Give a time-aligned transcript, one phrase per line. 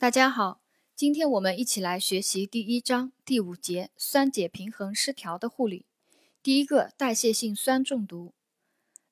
[0.00, 0.62] 大家好，
[0.96, 5.84] 今天我们一起来学习第一章第五节酸碱平衡失调的护理。
[6.42, 8.32] 第一个，代谢性酸中毒。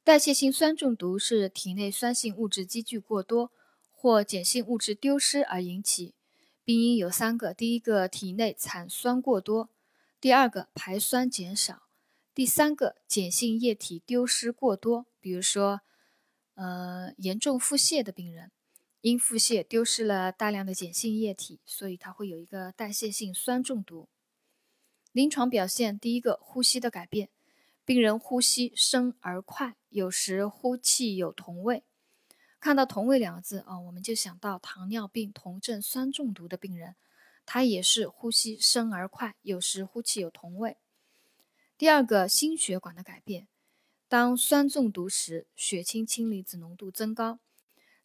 [0.03, 3.53] 代谢性酸中毒是体内酸性物质积聚过多
[3.91, 6.15] 或碱性物质丢失而引起，
[6.65, 9.69] 病因有三个：第一个，体内产酸过多；
[10.19, 11.83] 第二个，排酸减少；
[12.35, 15.05] 第三个，碱性液体丢失过多。
[15.21, 15.83] 比如说，
[16.55, 18.51] 呃，严重腹泻的病人。
[19.01, 24.09] 因腹泻丢失了大量的碱性液体，所以它会有一个代谢性酸中毒。
[25.13, 27.31] 临床表现，第一个，呼吸的改变，
[27.85, 31.85] 病人呼吸深而快，有时呼气有同位。
[32.61, 36.97] 看到“同位”两个字啊，我们就想到糖尿病酮症酸中毒的病人，
[37.47, 40.77] 他也是呼吸深而快，有时呼气有同位。
[41.77, 43.47] 第二个，心血管的改变，
[44.09, 47.39] 当酸中毒时，血清氢离子浓度增高。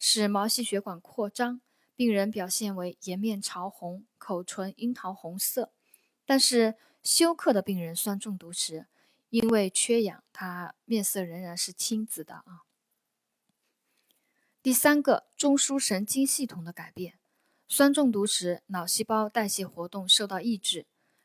[0.06, 1.62] 使毛细血管扩张，
[1.96, 5.72] 病人表现为颜面潮红、口唇樱桃红色。
[6.26, 8.86] 但是休克的病人酸中毒时，
[9.30, 12.64] 因为缺氧，他面色仍然是青紫的啊。
[14.62, 17.18] 第三个，中枢神经系统的改变，
[17.66, 20.84] 酸中毒时脑细胞代谢活动受到抑制，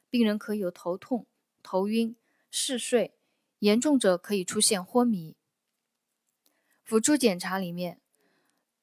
[0.10, 1.26] 病人可有头痛、
[1.62, 2.16] 头晕、
[2.50, 3.14] 嗜睡，
[3.60, 5.36] 严重者可以出现昏迷。
[6.86, 8.00] 辅助检查里面。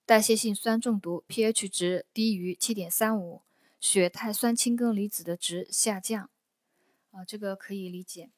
[0.07, 3.43] 代谢性酸中毒 pH 值低于七点三五，
[3.81, 6.31] 血肽酸氢根离子的值下降，
[7.11, 8.31] 啊，这个可以理解。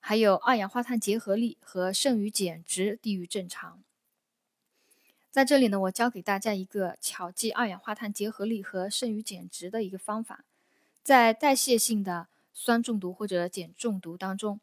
[0.00, 3.82] 还有二氧化碳结合力和剩余碱值低于正常。
[5.30, 10.46] 在这里呢，我教给大家一个巧记二氧化碳结合力和剩余碱值的一个方法。
[11.02, 14.58] 在代谢性的酸中毒或者碱中毒当中，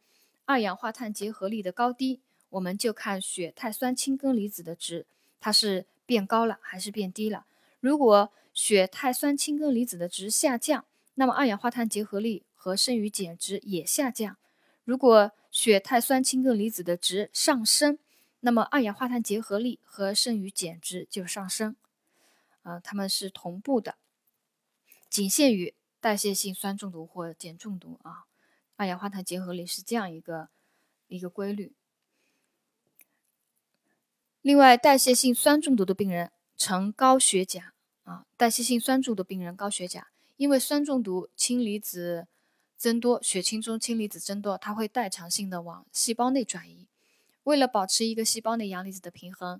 [0.45, 5.05] 二氧化碳结合力的高低，我们就看血肽酸氢根离子的值，
[5.39, 5.85] 它是。
[6.05, 7.45] 变高了还是变低了？
[7.79, 14.37] 如果血碳酸氢根离子的值下降，那么二氧化碳结合力和剩余碱值也下降。
[14.83, 17.97] 如果血碳酸氢根离子的值上升，
[18.41, 21.75] 那么二氧化碳结合力和剩余碱值就上升。
[22.63, 23.95] 呃，它们是同步的，
[25.09, 28.25] 仅限于代谢性酸中毒或碱中毒啊。
[28.75, 30.49] 二氧化碳结合力是这样一个
[31.07, 31.73] 一个规律。
[34.45, 37.73] 另外，代谢性酸中毒的病人呈高血钾
[38.03, 42.27] 啊，代谢性酸中毒病人高血钾，因为酸中毒氢离子
[42.77, 46.87] 增多，血清中氢离子增多，它会代偿性的往细胞内转移。
[47.45, 49.59] 为了保持一个细胞内阳离子的平衡，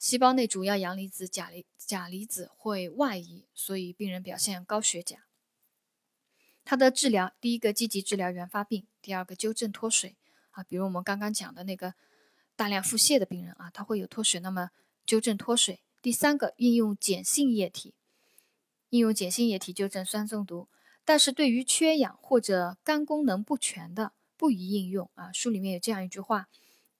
[0.00, 5.26] 细胞内主要阳离子钾离钾离子会外移，所以病人表现高血钾。
[6.64, 10.16] 它的治疗，第一个积极治疗原发病，第二个纠正脱水
[10.50, 11.94] 啊，比如我们刚刚讲的那个。
[12.58, 14.70] 大量腹泻的病人啊，他会有脱水，那么
[15.06, 15.80] 纠正脱水。
[16.02, 17.94] 第三个，应用碱性液体，
[18.90, 20.66] 应用碱性液体纠正酸中毒。
[21.04, 25.30] 但是对于缺氧或者肝功能不全的，不宜应用啊。
[25.32, 26.48] 书里面有这样一句话：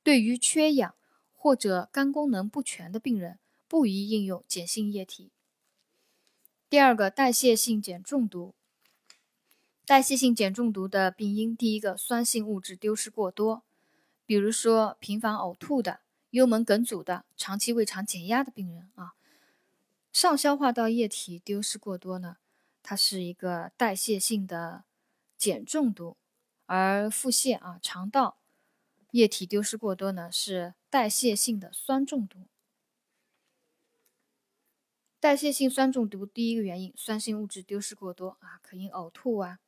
[0.04, 0.94] 对于缺氧
[1.34, 5.32] 或者肝功能不全的病人，不宜应用碱性液体。
[6.70, 8.54] 第二个，代谢性碱中毒。
[9.84, 13.64] 代谢性碱中毒的病因，第一个，酸性物质丢失过多。
[14.28, 16.00] 比如说，频繁呕吐的、
[16.32, 19.14] 幽门梗阻的、长期胃肠减压的病人啊，
[20.12, 22.36] 上消化道液体丢失过多呢，
[22.82, 24.84] 它是一个代谢性的
[25.38, 26.18] 碱中毒；
[26.66, 28.36] 而腹泻啊，肠道
[29.12, 32.40] 液体丢失过多呢，是代谢性的酸中毒。
[35.18, 39.60] 代谢性酸中毒第一个原因，酸性物质丢失过多啊，可因呕吐啊，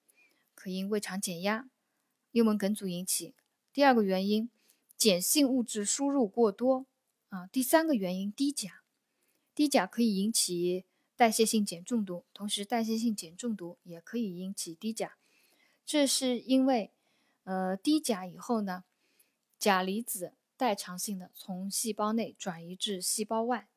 [0.55, 1.71] 可因胃肠减压、
[2.33, 3.35] 幽门梗阻引起。
[3.73, 4.51] 第二个原因，
[4.99, 6.87] 碱性物质输入过多
[7.29, 7.47] 啊。
[7.47, 8.83] 第三个原因，低钾，
[9.55, 15.17] 低钾可以引起代谢性碱中毒，同时代谢性碱中毒也可以引起低钾。
[15.87, 16.93] 这是因为，
[17.45, 18.85] 呃，低钾以后呢，
[19.59, 23.69] 钾离子代偿性的从细胞内转移至细胞外，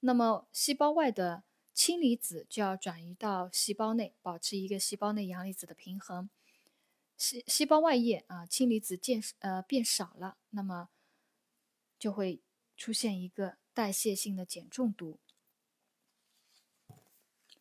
[0.00, 6.30] 那么细胞外的氢离子就要转移到细胞内，保持一个细胞内阳离子的平衡。
[7.22, 10.88] 细细胞外液啊，氢离子见呃变少了，那么
[11.96, 12.42] 就会
[12.76, 15.20] 出现一个代谢性的碱中毒。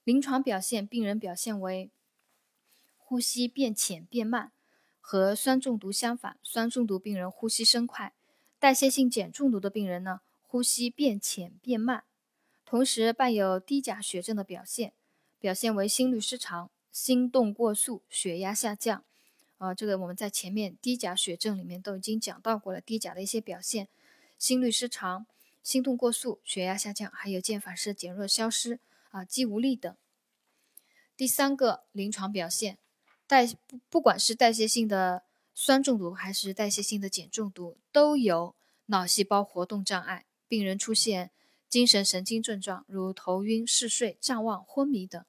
[0.03, 1.91] 临床表现，病人表现为
[2.97, 4.51] 呼吸变浅变慢，
[4.99, 8.15] 和酸中毒相反，酸中毒病人呼吸声快，
[8.57, 12.03] 代谢性碱中毒的病人呢，呼吸变浅变慢，
[12.65, 14.93] 同时伴有低钾血症的表现，
[15.37, 19.05] 表现为心律失常、心动过速、血压下降。
[19.61, 23.87] 啊，这个我们在前面低钾血症里面都已经讲到过了，低钾的一些表现：
[24.39, 25.27] 心律失常、
[25.61, 28.79] 心动过速、血压下降，还有腱反射减弱消失
[29.11, 29.95] 啊、肌无力等。
[31.15, 32.79] 第三个临床表现，
[33.27, 38.55] 代不不管是代谢性的酸中毒还是代谢性的碱中毒，都有
[38.87, 41.29] 脑细胞活动障碍，病人出现
[41.69, 45.23] 精神神经症状，如头晕、嗜睡、谵妄、昏迷等。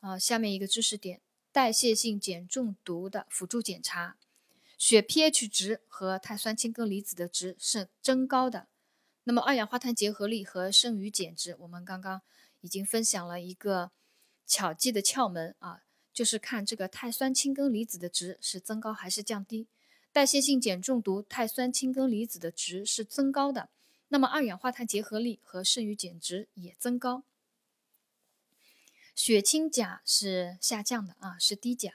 [0.00, 1.20] 啊，下面一个知识点：
[1.52, 4.16] 代谢性碱中毒的辅助检查，
[4.76, 8.68] 血 pH 值和碳酸氢根离子的值是增高的。
[9.24, 12.22] 那么二氧化碳结合力和剩余碱值，我们刚刚
[12.60, 13.90] 已经分享了一个。
[14.50, 19.66] 巧记的窍门啊，就是看这个碳酸氢根离子的值是增高还是降低。
[20.10, 23.68] 代谢性碱中毒，碳酸氢根离子的值是增高的，
[24.08, 27.24] 那么二氧化碳结合力和剩余碱值也增高。
[29.18, 31.92] 血清钾是下降的啊，是低钾。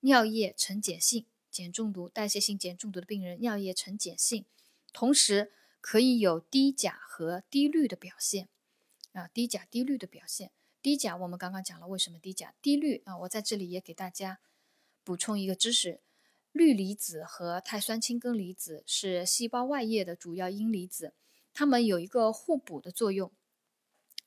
[0.00, 4.44] 尿液呈碱性，碱中毒、代谢性碱中毒的病人尿液呈碱性，
[4.92, 5.50] 同时
[5.80, 8.50] 可以有低钾和低氯的表现
[9.12, 10.52] 啊，低钾低氯的表现。
[10.82, 13.16] 低钾，我们刚刚讲了为什么低钾、低氯啊？
[13.20, 14.40] 我在这里也给大家
[15.02, 16.02] 补充一个知识：
[16.52, 21.14] 氯离子和碳酸氢根离子是细胞外液的主要阴离子，
[21.54, 23.32] 它们有一个互补的作用。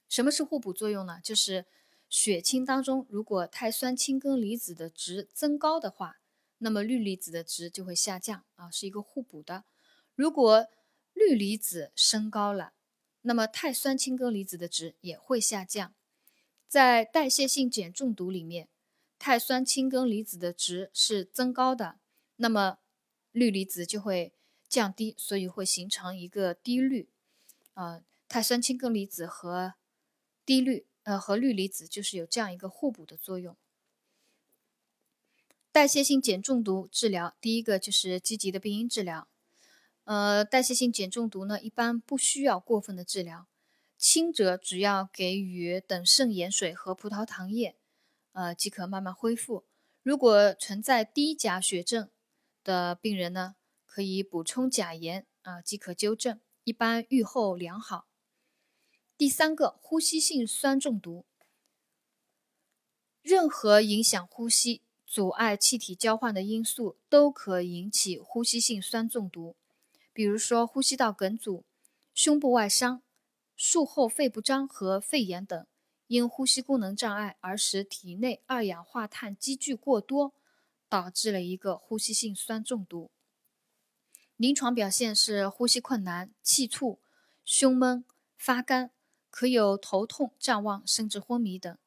[0.09, 1.19] 什么是互补作用呢？
[1.23, 1.67] 就是
[2.09, 6.19] 血清当中，如果碳酸氢根离子的值增高的话，
[6.57, 9.63] 那么氯离子的值就会下降啊，是一个互补的。
[10.15, 10.67] 如果
[11.13, 12.73] 氯离子升高了，
[13.21, 15.93] 那么碳酸氢根离子的值也会下降。
[16.67, 18.67] 在代谢性碱中毒里面，
[19.17, 21.99] 碳酸氢根离子的值是增高的，
[22.37, 22.79] 那么
[23.31, 24.33] 氯离子就会
[24.67, 27.09] 降低，所以会形成一个低氯。
[27.75, 29.75] 呃，碳酸氢根离子和
[30.45, 33.55] 低氯，呃，和氯离子就是有这样一个互补的作用。
[35.71, 39.27] 代谢性碱中毒治疗，第一个就是积极的病因治疗。
[40.03, 43.47] 呃，代谢性碱中毒呢，一般不需要过分的治疗。
[43.97, 47.77] 轻者只要给予等渗盐水和葡萄糖液，
[48.31, 49.65] 呃，即可慢慢恢复。
[50.01, 52.09] 如果存在低钾血症
[52.63, 53.55] 的病人呢，
[53.85, 56.39] 可以补充钾盐啊，即可纠正。
[56.63, 58.08] 一般愈后良好。
[59.19, 61.25] 第三个，呼吸性酸中毒，
[63.21, 69.57] 任何影响呼吸、阻碍气体交换的因素都可引起呼吸性酸中毒，
[70.13, 71.65] 比如说呼吸道梗阻、
[72.13, 73.01] 胸部外伤。
[73.57, 75.67] 术后肺不张和肺炎等，
[76.07, 80.33] 因呼吸功能障碍而使体内二氧化碳积聚过多，
[80.87, 83.11] 导致了一个呼吸性酸中毒。
[84.37, 86.99] 临床表现是呼吸困难、气促、
[87.43, 88.05] 胸闷、
[88.37, 88.91] 发干，
[89.29, 91.77] 可有头痛、胀望，甚至昏迷等。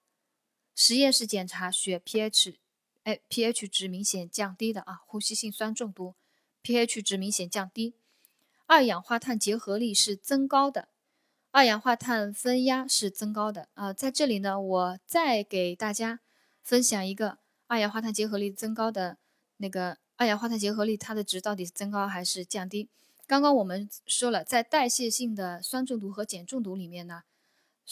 [0.75, 2.56] 实验室检查血 pH，
[3.03, 6.15] 哎，pH 值明显降低的啊，呼吸性酸中毒
[6.62, 7.94] ，pH 值明显降低，
[8.67, 10.89] 二氧化碳结合力是增高的。
[11.50, 16.21] 二氧化碳分压是增高的啊，在这里呢，我再给大家
[16.62, 19.19] 分享一个二氧化碳结合力增高的
[19.59, 22.89] 那个二氧化碳结合力，它的值到底是增高还是降低？
[23.27, 27.25] 刚刚我们说了，在代谢性的酸中毒和碱中毒里面呢，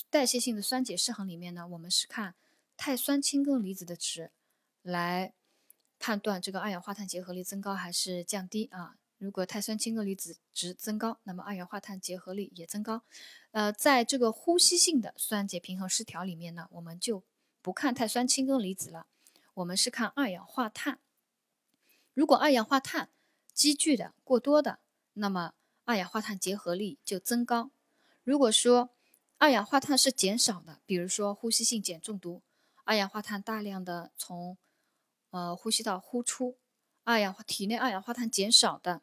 [0.08, 2.35] 代谢性的酸碱失衡里面呢，我们是看
[2.76, 4.31] 碳酸氢根离子的值
[4.82, 5.35] 来
[5.99, 8.97] 判断这个二氧化碳结合力增高还是降低啊。
[9.19, 13.02] 如果碳酸氢根离子值增高，那么二氧化碳结合力也增高。
[13.50, 17.23] 呃，在这个呼吸性的酸碱平衡失调里面呢，我们就
[17.61, 19.07] 不看碳酸氢根离子了，
[19.52, 20.99] 我们是看二氧化碳。
[22.14, 23.11] 如果二氧化碳
[23.52, 24.78] 积聚的过多的，
[25.12, 25.52] 那么
[25.85, 27.71] 二氧化碳结合力就增高。
[28.25, 28.88] 如果说
[29.40, 32.42] 二氧化碳是减少的，比如说呼吸性碱中毒，
[32.85, 34.59] 二氧化碳大量的从
[35.30, 36.59] 呃呼吸道呼出，
[37.04, 39.00] 二氧化体内二氧化碳减少的。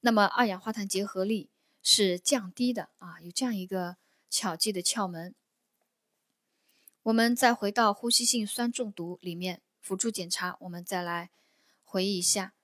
[0.00, 1.50] 那么二氧化碳结合力
[1.84, 3.96] 是降低的啊，有这样一个
[4.28, 5.32] 巧记的窍门。
[7.04, 11.30] 我们再回到呼吸性酸中毒里面辅助检查，我们再来
[11.84, 12.54] 回忆一下，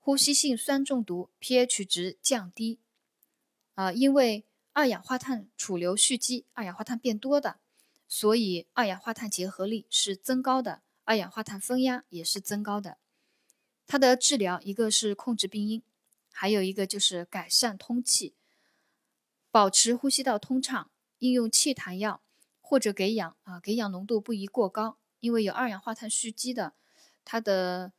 [0.00, 2.80] 呼吸性酸中毒 pH 值降低
[3.74, 7.60] 啊，因为二氧化碳储留蓄积，二氧化碳变多的，
[8.08, 12.98] 所以二氧化碳结合力是增高的，二氧化碳分压也是增高的。
[13.86, 15.82] 它的治疗一个是控制病因。
[16.34, 18.34] 还有一个就是改善通气，
[19.50, 22.22] 保持呼吸道通畅，应用气痰药
[22.62, 26.72] 或者给氧啊，给氧浓度不宜过高，因为有二氧化碳蓄积的，
[27.22, 27.92] 它的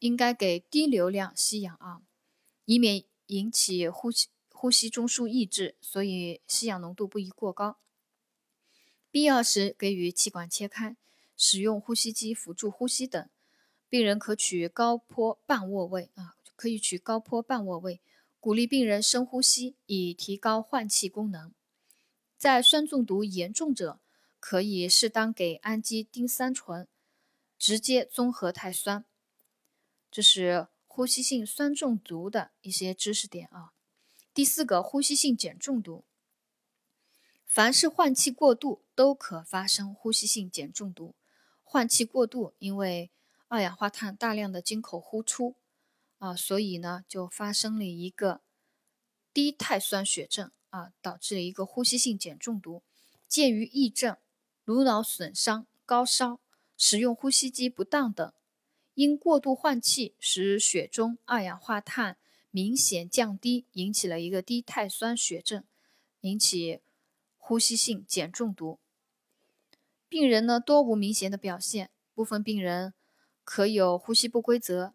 [0.00, 2.02] 应该给低流量吸氧啊，
[2.64, 4.26] 以免引起呼吸
[4.60, 7.76] 呼吸中枢抑制，所以吸氧浓度不宜过高。
[9.08, 10.96] 必要时给予气管切开，
[11.36, 13.30] 使用呼吸机辅助呼吸等，
[13.88, 16.34] 病人可取高坡半卧位啊。
[16.56, 18.00] 可以取高坡半卧位，
[18.40, 21.52] 鼓励病人深呼吸，以提高换气功能。
[22.36, 24.00] 在酸中毒严重者，
[24.40, 26.88] 可以适当给氨基丁三醇，
[27.56, 29.04] 直接综合碳酸。
[30.10, 33.72] 这是呼吸性酸中毒的一些知识点啊。
[34.34, 36.04] 第四个，呼吸性碱中毒。
[37.44, 41.14] 凡是换气过度，都可发生呼吸性碱中毒。
[41.64, 43.10] 换气过度，因为
[43.48, 45.56] 二氧化碳大量的经口呼出
[46.18, 48.42] 啊，所以呢，就发生了一个
[49.32, 52.82] 低碳酸血症啊，导致了一个呼吸性碱中毒。
[53.26, 54.16] 鉴于癔症、
[54.64, 56.40] 颅脑损伤、高烧、
[56.76, 58.32] 使用呼吸机不当等，
[58.94, 62.16] 因过度换气使血中二氧化碳
[62.50, 65.64] 明显降低，引起了一个低碳酸血症，
[66.20, 66.80] 引起。
[67.40, 68.78] 呼吸性碱中毒，
[70.06, 72.92] 病人呢多无明显的表现，部分病人
[73.42, 74.92] 可有呼吸不规则、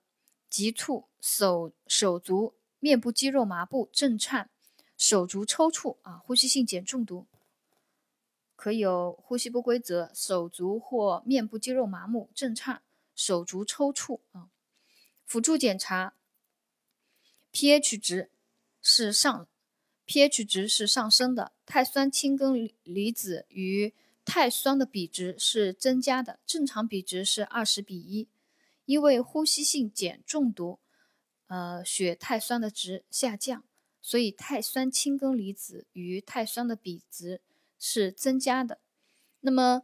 [0.52, 4.52] 急促、手手足、面部肌肉麻布、震颤、
[4.96, 6.18] 手足抽搐啊。
[6.24, 7.26] 呼吸性碱中毒
[8.56, 12.84] 可有呼吸不规则、手足或面部肌肉麻木、震颤、
[13.16, 14.50] 手足抽搐啊。
[15.26, 16.14] 辅助检查
[17.54, 18.30] ，pH 值
[18.82, 19.48] 是上。
[20.06, 23.94] pH 值是上升的，碳酸氢根离子与
[24.26, 28.28] 碳酸的比值是增加的，正常比值是二十比一。
[28.84, 30.80] 因为呼吸性碱中毒，
[31.48, 33.64] 呃，血碳酸的值下降，
[34.02, 37.42] 所以碳酸氢根离子与碳酸的比值
[37.80, 38.82] 是增加的。
[39.40, 39.84] 那么，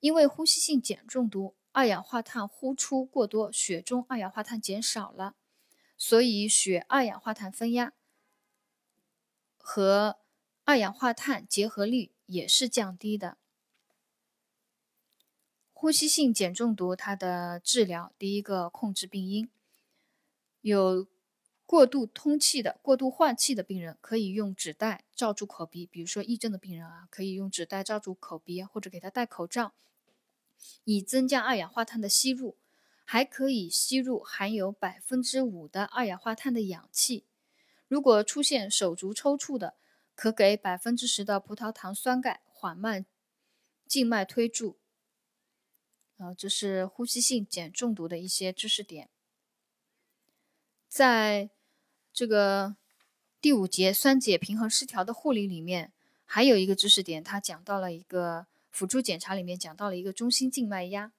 [0.00, 5.36] 因为呼吸性碱中毒，二氧化碳呼出过多，血中二氧化碳减少了，
[5.96, 7.92] 所以血二氧化碳分压。
[9.58, 10.18] 和
[10.64, 13.36] 二氧化碳结合率也是降低的。
[15.72, 19.50] 呼吸性碱中毒，它的治疗，第一个控制病因，
[20.60, 21.06] 有
[21.66, 29.74] 过度通气的、过度换气的病人，可以用纸袋罩住口鼻，比如说癔症的病人啊，可以用纸袋罩住口鼻，或者给他戴口罩，
[30.84, 32.56] 以增加二氧化碳的吸入，
[33.08, 37.24] 还可以吸入含有百分之五的二氧化碳的氧气。
[37.86, 39.76] 如果出现手足抽搐的，
[40.16, 43.06] 可给百分之十的葡萄糖酸钙，缓慢
[43.86, 44.76] 静脉推注。
[46.16, 49.08] 啊，这是呼吸性碱中毒的一些知识点。
[50.88, 51.50] 在
[52.12, 52.76] 这个
[53.40, 55.92] 第五节酸碱平衡失调的护理里面，
[56.24, 61.12] 还有一个知识点，它讲到了一个辅助检查里面讲到了一个中心静脉压。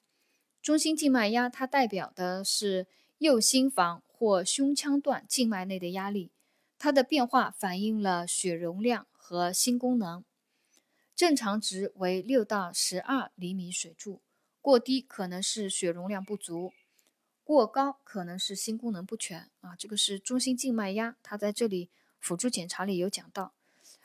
[0.68, 2.88] 中心静脉压它代表的是
[3.20, 6.30] 右心房或胸腔段静脉内的压力。
[6.78, 10.26] 它的变化反映了血容量和心功能。
[11.16, 14.20] 正常值为六到十二厘米水柱，
[14.62, 16.74] 过低可能是血容量不足，
[17.46, 19.74] 过高可能是心功能不全啊。
[19.74, 23.54] 这个是中心静脉压，它在这里辅助检查里有讲到。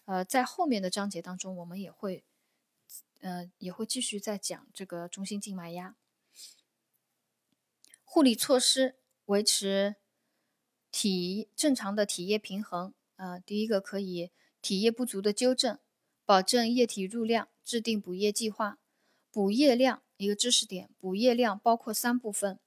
[0.05, 2.23] 呃，在后面的章节当中，我们也会，
[3.21, 5.97] 呃，也会继续再讲这个中心静脉压。
[8.15, 9.97] 护理措施维持。
[10.91, 15.79] 体正常的体液平衡啊，第一个可以体液不足的纠正，
[16.27, 18.79] 保证液体入量，制定补液计划。
[19.31, 22.61] 补液量一个知识点，补液量包括三部分。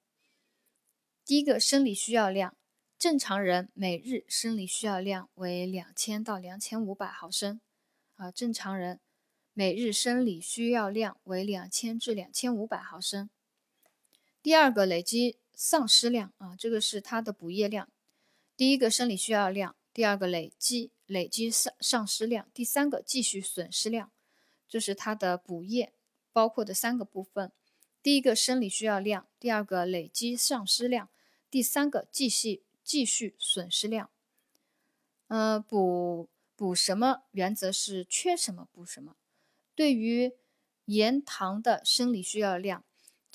[1.23, 2.57] 第一个生理需要量，
[2.97, 7.61] 正常人每日生理需要量为两千到两千五百毫升
[8.15, 8.99] 啊，正常人
[9.53, 13.29] 每日生理需要量为两千至两千五百毫升。
[14.45, 17.89] 第二个累积丧失量啊，这个是它的补液量。
[18.55, 24.11] 第一个生理需要量，第二个累积累积丧丧失量，第三个继续损失量，
[24.69, 25.93] 这是它的补液
[26.31, 27.51] 包括的三个部分。
[28.03, 31.09] 第一个生理需要量，第二个累积丧失量，
[31.49, 34.11] 第三个继续继续损失量。
[35.25, 37.23] 呃，补补什么？
[37.31, 39.15] 原则是缺什么补什么。
[39.73, 40.33] 对于
[40.85, 42.84] 盐糖的生理需要量，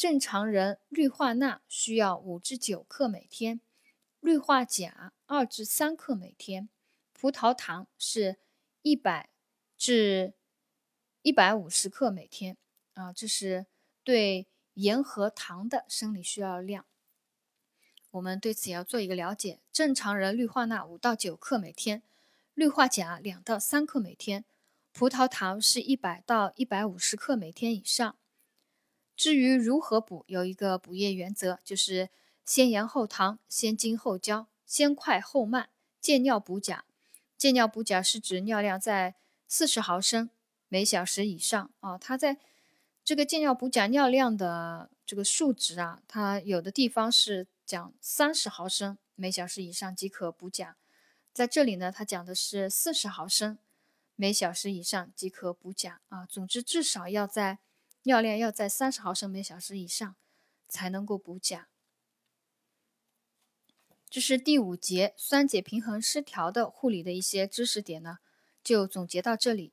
[0.00, 3.60] 正常人氯化钠需要五至九克每天。
[4.20, 6.70] 氯化钾二至三克每天，
[7.12, 8.38] 葡萄糖是
[8.80, 9.28] 一百
[9.76, 10.32] 至
[11.20, 12.56] 一百五十克每天
[12.94, 13.66] 啊，这是
[14.02, 16.86] 对盐和糖的生理需要量。
[18.12, 19.60] 我们对此要做一个了解。
[19.70, 22.02] 正常人氯化钠五到九克每天，
[22.54, 24.46] 氯化钾两到三克每天，
[24.94, 28.16] 葡萄糖是一百到一百五十克每天以上。
[29.20, 32.08] 至于如何补，有一个补液原则，就是。
[32.42, 35.68] 先盐后糖，先精后胶，先快后慢。
[36.00, 36.84] 见尿补钾，
[37.36, 39.14] 见尿补钾是指尿量在
[39.46, 40.30] 四十毫升
[40.68, 41.96] 每小时以上啊。
[41.96, 42.38] 它在
[43.04, 50.74] 这个见尿补钾尿量的这个数值啊，它有的地方是讲三十毫升每小时以上即可补钾，
[51.32, 53.58] 在这里呢，它讲的是四十毫升
[54.16, 56.26] 每小时以上即可补钾啊。
[56.26, 57.60] 总之，至少要在
[58.02, 60.16] 尿量要在三十毫升每小时以上
[60.68, 61.68] 才能够补钾。
[64.08, 68.18] 这是第五节酸碱平衡失调的护理的一些知识点呢，
[68.64, 69.72] 就总结到这里。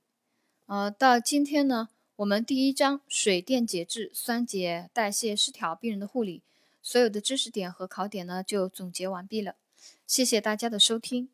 [0.67, 6.43] 呃，到今天呢，我们第一章水电解质酸碱代谢失调病人的护理，
[6.83, 9.55] 所有的知识点和考点呢就总结完毕了。
[10.05, 11.29] 谢谢大家的收听。